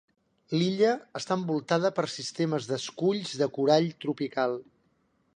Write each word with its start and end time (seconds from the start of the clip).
L'illa 0.53 0.93
està 1.19 1.35
envoltada 1.39 1.91
per 1.99 2.05
sistemes 2.13 2.69
d'esculls 2.71 3.35
de 3.43 3.49
corall 3.59 3.91
tropical. 4.07 4.57